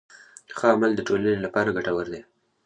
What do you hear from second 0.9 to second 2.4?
د ټولنې لپاره ګټور دی.